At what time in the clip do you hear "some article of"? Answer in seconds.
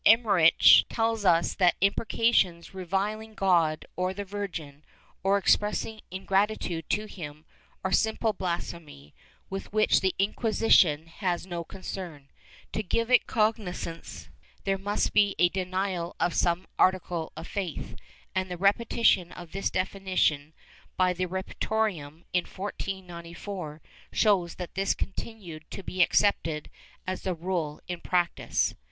16.33-17.45